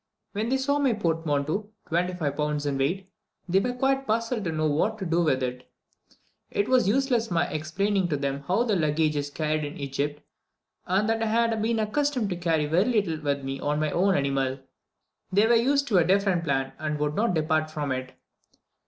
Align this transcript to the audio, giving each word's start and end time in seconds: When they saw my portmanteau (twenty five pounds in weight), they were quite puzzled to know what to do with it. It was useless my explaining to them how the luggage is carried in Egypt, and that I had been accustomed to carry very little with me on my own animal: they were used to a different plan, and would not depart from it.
When 0.31 0.49
they 0.49 0.57
saw 0.57 0.79
my 0.79 0.93
portmanteau 0.93 1.69
(twenty 1.87 2.15
five 2.15 2.35
pounds 2.35 2.65
in 2.65 2.79
weight), 2.79 3.11
they 3.47 3.59
were 3.59 3.75
quite 3.75 4.07
puzzled 4.07 4.43
to 4.45 4.51
know 4.51 4.65
what 4.65 4.97
to 4.97 5.05
do 5.05 5.21
with 5.21 5.43
it. 5.43 5.69
It 6.49 6.67
was 6.67 6.87
useless 6.87 7.29
my 7.29 7.45
explaining 7.51 8.07
to 8.07 8.17
them 8.17 8.41
how 8.47 8.63
the 8.63 8.75
luggage 8.75 9.15
is 9.15 9.29
carried 9.29 9.63
in 9.63 9.77
Egypt, 9.77 10.23
and 10.87 11.07
that 11.07 11.21
I 11.21 11.27
had 11.27 11.61
been 11.61 11.77
accustomed 11.77 12.31
to 12.31 12.35
carry 12.35 12.65
very 12.65 12.85
little 12.85 13.21
with 13.21 13.43
me 13.43 13.59
on 13.59 13.79
my 13.79 13.91
own 13.91 14.15
animal: 14.15 14.57
they 15.31 15.45
were 15.45 15.53
used 15.53 15.87
to 15.89 15.99
a 15.99 16.03
different 16.03 16.45
plan, 16.45 16.73
and 16.79 16.97
would 16.97 17.13
not 17.13 17.35
depart 17.35 17.69
from 17.69 17.91
it. 17.91 18.13